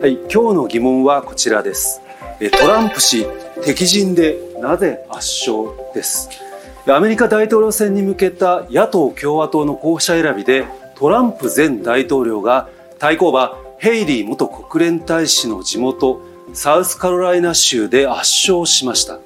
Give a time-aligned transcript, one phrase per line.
[0.00, 2.00] はい、今日の疑問はこちらです。
[2.58, 3.26] トランプ氏、
[3.62, 6.30] 敵陣でなぜ圧勝です。
[6.86, 16.22] アメリカ大統領選に向けた野党・共和党の候補者選びでトランプ前大統領が対抗馬ヘイリー元国連大使の地元
[16.54, 19.18] サウスカロライナ州で圧勝しました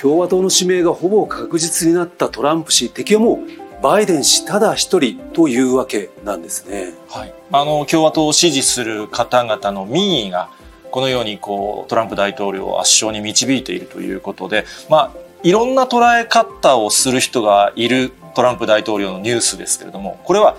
[0.00, 10.48] 共和党の指名がほぼ確実になったトランプ氏敵はもうバイデン氏ただ一人というわけなんですね、はい、あの共和党を支持する方々の民意が
[10.90, 20.56] このようにこうトランプ大統領を圧勝に導いているということで、まあ、いろんな捉え方をする人がいるトランプ大統領のニュースですけれどもこれは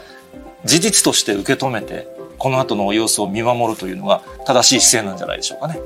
[0.63, 2.07] 事実として受け止めて
[2.37, 5.79] この後の様子を見守るというのが正しい姿勢なんじゃないでしょうかね。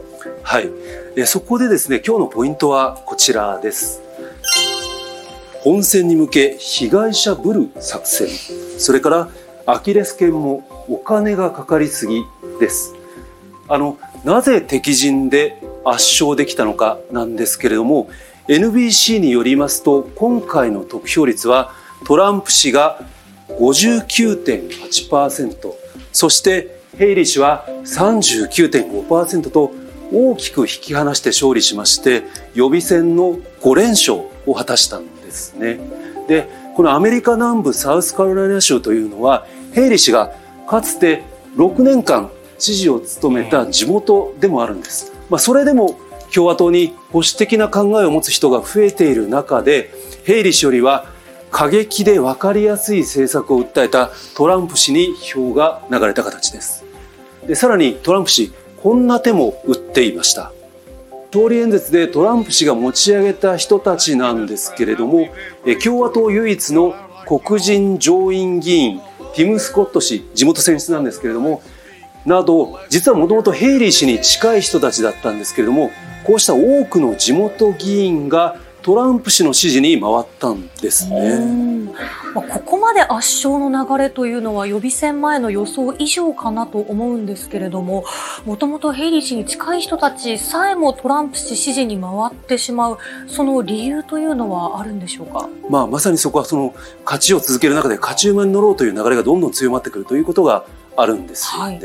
[0.44, 0.70] はい。
[1.16, 4.02] でそこでですね今日のポイントはこちらです。
[5.62, 8.30] 本選に向け被害者ぶる作戦。
[8.78, 9.30] それから
[9.66, 12.24] アキレス腱もお金がかかりすぎ
[12.60, 12.96] です。
[13.68, 18.10] あのなぜ敵陣で圧勝できたのかなんですけれども
[18.48, 21.72] NBC によりますと今回の得票率は
[22.06, 23.00] トランプ氏が
[23.50, 25.74] 59.8%
[26.12, 29.72] そしてヘイリー氏は39.5%と
[30.12, 32.24] 大きく引き離して勝利しまして
[32.56, 35.19] 予備選の5連勝を果たしたんです。
[35.54, 35.80] ね。
[36.28, 40.32] でこのアメリカ南部サウスカロライナ州というのはヘイリー氏が
[40.68, 41.24] かつて
[41.56, 45.14] 6年間知事を務めた地元でもあるんです。
[45.30, 46.00] まあ、それでも
[46.34, 49.92] 共和党に保守的な考えを持つ人が増えている中で
[50.26, 51.06] ヘイリー氏よりは
[51.52, 56.86] 過激で分かりやすい政策を訴えたトランプ氏に票が流れた形です
[57.48, 60.52] でさらにトランプ氏こんな手も打っていました
[61.32, 65.30] 通り演説でトランプ氏が持ち上げた人たちなんですけれども
[65.84, 66.96] 共和党唯一の
[67.26, 69.02] 黒人上院議員
[69.36, 71.62] ティム・スコット氏地元選出なんですけれども
[72.26, 75.92] など実はもともとヘイリー氏に近い人たちだったんですけれども
[76.24, 81.90] こうした多くの地元議員がトランプ氏の支持に回ったんですね。
[82.34, 83.14] まあ、ここまで圧
[83.48, 88.06] 勝の流れというのは予備選前の予想以上かなと思うんですけれども、
[88.46, 95.50] もともとヘイリー氏に近い人たちさえもトランプ氏支持に回ってしまう、その理由というのはあるんでしょうか？
[95.70, 100.66] まあ、まさにそこはその勝ちを続ける中で勝ち馬に乗ろうという流れがどんどん強まってくるということが
[100.96, 101.72] あるんですよね。
[101.72, 101.80] はい、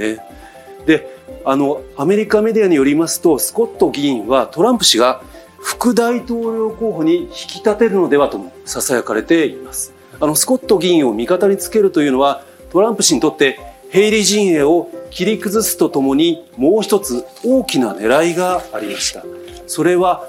[0.86, 5.22] で、あのアメリカメディアによりますとスコット議員はトランプ氏が
[5.64, 9.94] 副大統領候補に引き立てるのではとも囁かれています。
[10.20, 13.58] あのスコット議員を味方につけるというのはトランプ氏にとって
[13.88, 19.24] ヘイリー陣営を切り崩すとともにもう一つ大きな狙いがありました。
[19.66, 20.28] それは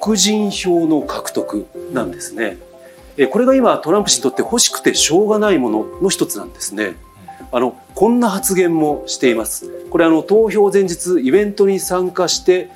[0.00, 2.58] 黒人票の獲得なんですね。
[3.30, 6.94] これが今トランプ氏にとって欲しくてしょうがないものの一つなんですね。
[7.50, 9.68] あのこんな発言もしています。
[9.90, 12.70] これあの投票前日イベントに参加して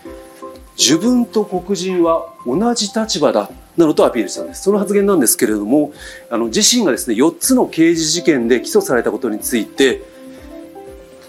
[0.78, 4.62] 自分と黒人は同じ立場だなどとアピールしたんです。
[4.62, 5.92] その発言なんですけれども
[6.31, 10.03] あの自身がですね4つの刑事事件で起訴されたことについて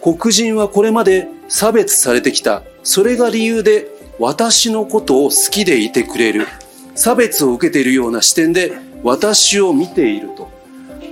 [0.02, 2.64] 黒人はこれまで差別されてきた。
[2.84, 3.88] それが理由で
[4.20, 6.48] 私のことを好きでいてくれる。
[6.96, 10.50] 差別を受けているような視点で私を見ていると。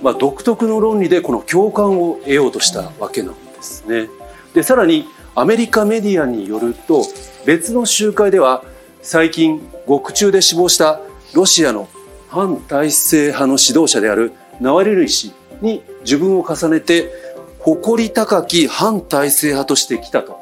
[0.01, 4.09] まあ、独特の論理でこの共感を得ようとしたわけなんですね。
[4.53, 7.03] でさらにアメリカメディアによると
[7.45, 8.63] 別の集会では
[9.01, 10.99] 最近獄中で死亡した
[11.33, 11.87] ロシアの
[12.27, 17.11] 反体制派の指導者であるナワリヌイ氏に自分を重ねて
[17.59, 20.39] 誇り高き反体制派としてきたと、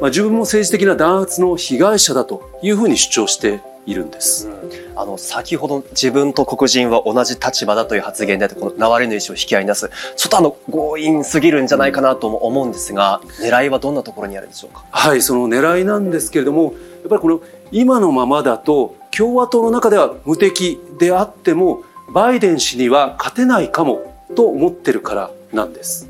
[0.00, 4.48] まあ、自分も政治的な弾圧の被害者だというふうに主張しているんです。
[4.48, 4.58] うん
[4.96, 14.84] あの先ほど自分と黒人は同じ立場だという発言でこのナワリヌイ氏を引き合いに出すちょっとあの強引すぎるんじゃないかなと思うんですが狙いはどんなところにあるんでしょうか？
[14.90, 16.72] はいその狙いなんですけれどもやっ
[17.08, 17.40] ぱりこの
[17.70, 26.08] 今のままだと共和党の中では無敵であってもバイデン氏には勝てないかもと思ってるからなんです。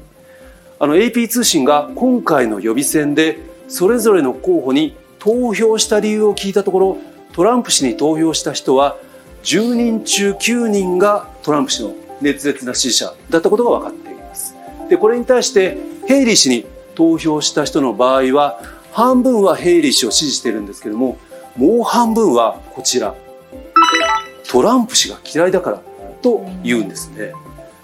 [0.81, 6.99] あの AP 通信が今回の予備選でそれぞれの候補に投票した理由を聞いたところ
[7.39, 8.97] トランプ氏に投票した人は
[9.45, 14.57] 10人中9人がトランプ氏の熱烈な支持者だったことが分かっています。
[14.91, 21.17] で、これに対してヘイリー氏に投票した人の場合は半分はヘイリー氏を支持しているんですけども
[21.57, 23.15] もう半分はこちら
[24.51, 25.83] トランプ氏が嫌いだから
[26.21, 27.35] と言うんですね。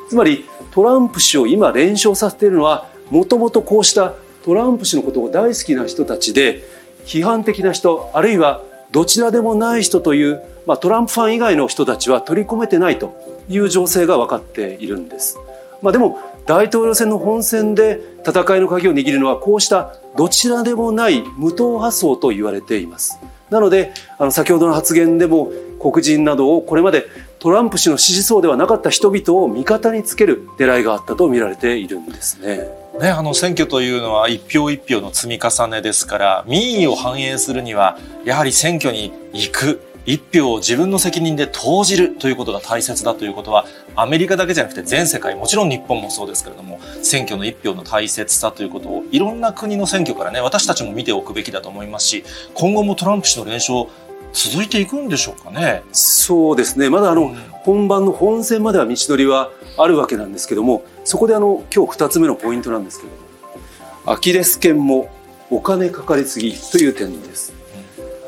[0.09, 4.15] つまりトランプ氏を今連勝させているのはもともとこうした
[4.45, 6.65] トランプ氏のことを大好きな人たちで
[7.05, 15.37] 批判的な人あるいはどちらでもない人という、まあ、トランプファン以外の人たちは取り込めてないという情勢が分かっているんです。
[15.83, 23.19] まあ、でも大統領選の本選で戦いの鍵を握るのはこうしたどちらでもない無党派層と言われています。
[23.51, 25.51] なので、あの先ほどの発言でも
[25.81, 27.05] 黒人などをこれまで
[27.41, 32.84] トランプ氏の支持層ではなかった人々を味方につける狙いがあったと見られているんですね。
[33.01, 43.65] ね、あの選挙というのは一票一票の積み重ねですから民意を反映するにはやはり選挙に行く一票を自分の責任で投じるということが大切だということは
[43.97, 53.87] アメリカだけじゃなくて全世界もちろん日本もそうですけれども選挙の一票の大切さということをいろんな国の選挙からね私たちも見ておくべきだと思いますし今後もトランプ氏の連勝
[54.35, 55.83] 続いていくんでしょうかね。
[55.93, 56.91] そうですね。
[56.91, 57.35] まだあの、うん、
[57.65, 65.11] 本番の本戦までは道のりはあるわけなんですけどもそこであの今日2つ目のポイントなんですけどもアキレス腱も
[65.51, 67.53] お金かかりすぎという点です、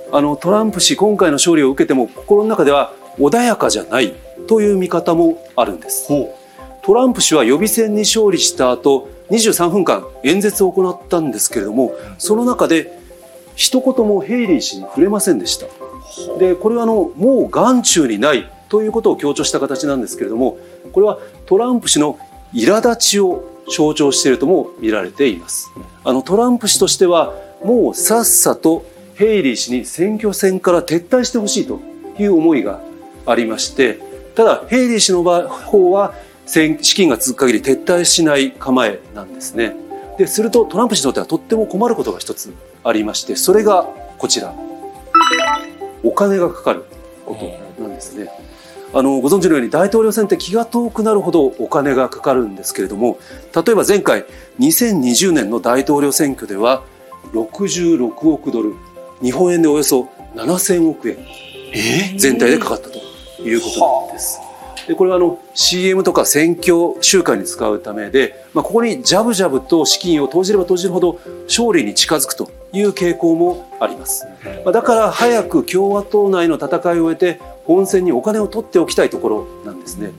[0.08, 4.14] うん、あのトランプ氏今回の勝利を受けても心の中では穏やかじゃない
[4.49, 6.08] という見方もあるんです。
[6.82, 12.97] トランプ氏は予備選に勝利した後23分間演説を行ったんですけれどもその中で
[13.56, 15.67] 一言もヘイリー氏に触れませんでした
[16.38, 20.58] でこれはあのもう眼中にないということを強調した形なんですけれども
[20.92, 22.18] これはトランプ氏の
[22.52, 25.70] 苛立ちを象徴しているとも見られています。
[26.04, 27.34] あのトランプ氏としては
[27.64, 28.84] もうさっさと
[29.16, 31.80] ヘイリー氏に選挙戦から撤退してほしいと
[32.18, 32.80] いう思いが
[33.26, 33.98] ありまして
[34.34, 36.14] ただヘイリー氏の方は
[36.46, 39.74] 資金が続く限り撤退しない構えなんですね。
[40.18, 42.54] でするとトランプ氏にとってはとっても困ることが一つ
[42.84, 43.86] ありましてそれが
[44.18, 44.54] こちら。
[46.06, 46.85] お金がかかる
[47.25, 48.31] ことなんですね。
[48.94, 53.19] あのご存知のように大統領選って気が遠くなるほどお金がかかるんですけれども
[53.55, 54.25] 例えば前回
[54.61, 56.85] 2020年の大統領選挙では
[57.32, 58.75] 66億ドル
[59.20, 61.19] 日本円でおよそ7000億円
[62.17, 62.99] 全体でかかったと
[63.43, 64.45] いうことなんです。
[64.86, 74.26] でこれはあの CM とか選挙週間に使うためで、まあ、ここにジャブジャブと資金を投じれば投じるほど勝利に近づくという傾向もあります。
[74.64, 80.12] まあ、だから早く共和党内の戦いを終えて本選にお金を取っておきたいところなんですね。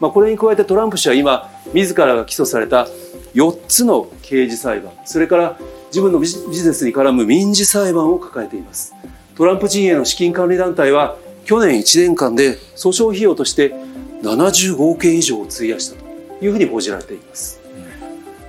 [0.00, 2.88] まあ、これに加えてトランプ氏は今自らが起訴された
[3.34, 5.58] 4つの刑事裁判それから
[5.88, 8.94] 自分のビジネスに絡む民事裁判を抱えています
[9.36, 13.74] トランプ陣営の資金管理団体は去年1年間で訴訟費用として
[14.22, 17.60] 75億円以上を費やしたというふうに報じられています。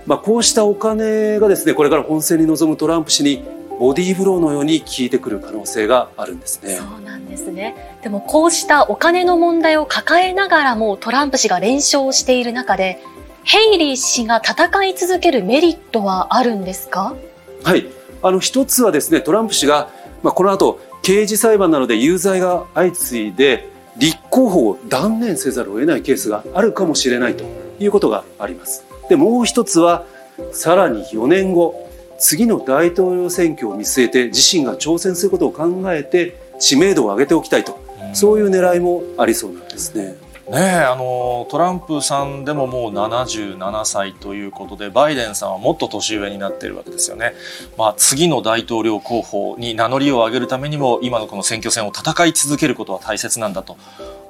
[0.06, 3.44] まあ、こうしたお金がですねこれから本選に臨むトランプ氏に
[3.80, 6.76] ボディーブローのように効いてくる可能性があるんですね。
[6.76, 7.98] そうなんですね。
[8.04, 13.02] でもこうしたお金の問題を抱えながらもトランプ氏が連勝している中で、
[13.44, 17.16] ヘイリー氏が戦い続けるメリットはあるんですか？
[17.64, 17.88] はい。
[18.22, 19.90] あの一つはですね、トランプ氏が、
[20.22, 27.44] まあ、この後刑事裁判などで有罪が相次いで、立候補を断念せざるを得ないケースがあるかもしれないと
[27.80, 28.86] いうことがあります。
[29.10, 30.06] でもう一つは
[30.54, 37.80] さらに4年後次の大統領選挙を見据えて自身が挑戦することを考えて知名度を上げておきたいと、
[38.14, 40.16] そういう狙いもありそうなんですね。
[40.50, 47.34] ねあのトランプさんでももう77歳ということでバイデンさんはもっと年上になっているわけですよね。
[47.78, 53.78] まあ、次の大統領候補に名乗りを上げるためにも今のこの選挙戦を戦い続けることは大切なんだと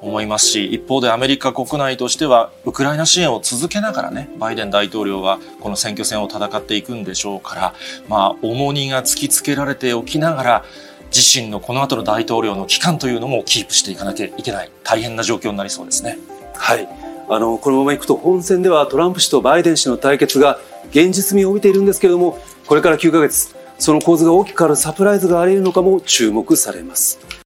[0.01, 7.73] 思いますし一方でアメリカ国内としてはウクライナ支援を続けながらねバイデン大統領はこの選挙戦を戦っていくんでしょうから、
[8.09, 10.65] まあ、重荷が突きつけられておきながら
[11.13, 16.17] 自身のこの後の大統領の期間というのもキープしていかなきゃいけない大変な状況になりそうですね。
[16.55, 16.87] はい
[17.29, 22.37] あのこのままいくと本選ではトランプ氏とバイデン氏の対決が現実味を帯びているんですけれども
[22.67, 27.40] これから9ヶ月その構図が大きく変わるサプライズがあり得るのかも注目されます。